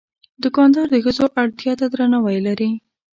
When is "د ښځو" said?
0.91-1.25